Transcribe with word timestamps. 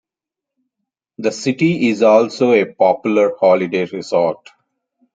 The 1.19 1.31
city 1.31 1.87
is 1.89 2.01
also 2.01 2.53
a 2.53 2.65
popular 2.65 3.33
holiday 3.39 3.85
resort. 3.85 4.49